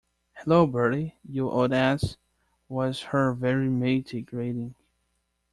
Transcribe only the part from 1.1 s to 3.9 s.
you old ass," was her very